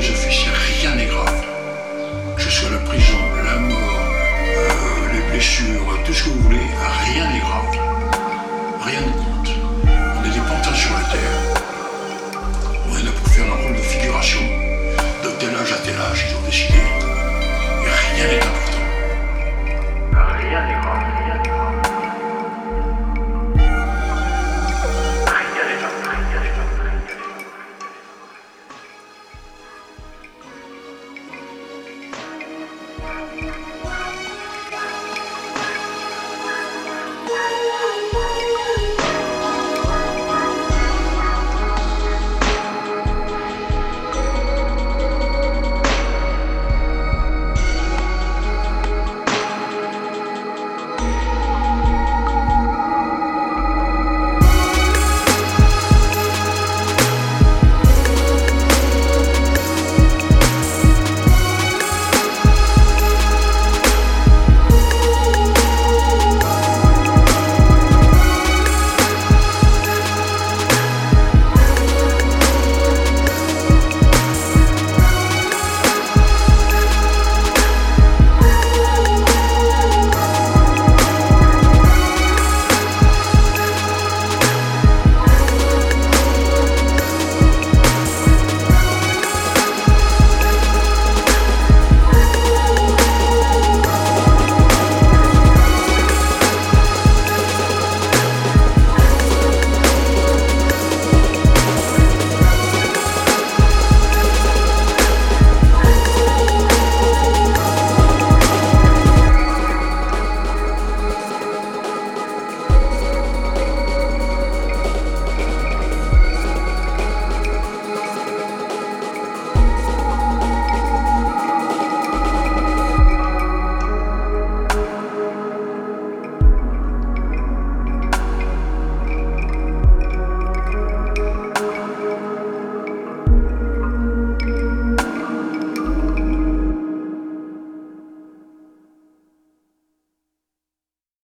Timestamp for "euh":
3.78-5.12